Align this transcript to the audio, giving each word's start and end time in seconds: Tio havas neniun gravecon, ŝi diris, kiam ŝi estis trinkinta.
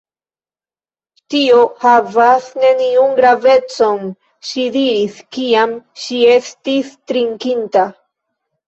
Tio 1.33 1.59
havas 1.83 2.47
neniun 2.63 3.13
gravecon, 3.21 4.03
ŝi 4.51 4.67
diris, 4.79 5.23
kiam 5.39 5.79
ŝi 6.07 6.23
estis 6.41 6.95
trinkinta. 7.13 7.91